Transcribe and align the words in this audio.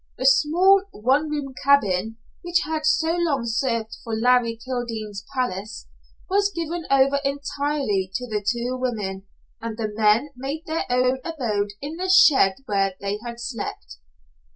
The 0.17 0.25
small, 0.25 0.83
one 0.89 1.29
room 1.29 1.53
cabin, 1.63 2.17
which 2.41 2.61
had 2.65 2.87
so 2.87 3.15
long 3.17 3.45
served 3.45 3.97
for 4.03 4.15
Larry 4.15 4.57
Kildene's 4.57 5.23
palace, 5.35 5.87
was 6.27 6.51
given 6.51 6.85
over 6.89 7.17
entirely 7.23 8.09
to 8.15 8.25
the 8.27 8.43
two 8.43 8.75
women, 8.77 9.27
and 9.61 9.77
the 9.77 9.93
men 9.95 10.31
made 10.35 10.65
their 10.65 10.85
own 10.89 11.19
abode 11.23 11.73
in 11.83 11.97
the 11.97 12.09
shed 12.09 12.55
where 12.65 12.95
they 12.99 13.19
had 13.23 13.39
slept. 13.39 13.97